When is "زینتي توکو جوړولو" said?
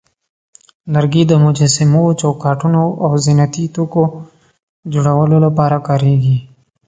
3.25-5.37